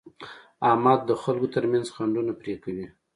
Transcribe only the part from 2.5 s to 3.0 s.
کوي.